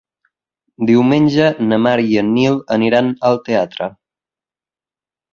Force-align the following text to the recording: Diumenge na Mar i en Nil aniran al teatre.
Diumenge 0.89 1.49
na 1.65 1.77
Mar 1.87 1.93
i 2.13 2.17
en 2.21 2.31
Nil 2.37 2.57
aniran 2.77 3.11
al 3.29 3.37
teatre. 3.49 3.91